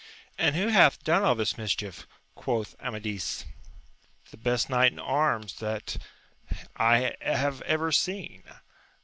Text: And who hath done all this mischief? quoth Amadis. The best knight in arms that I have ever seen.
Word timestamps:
And 0.35 0.55
who 0.55 0.69
hath 0.69 1.03
done 1.03 1.21
all 1.21 1.35
this 1.35 1.59
mischief? 1.59 2.07
quoth 2.33 2.75
Amadis. 2.81 3.45
The 4.31 4.37
best 4.37 4.67
knight 4.67 4.91
in 4.91 4.97
arms 4.97 5.59
that 5.59 5.97
I 6.75 7.13
have 7.21 7.61
ever 7.61 7.91
seen. 7.91 8.41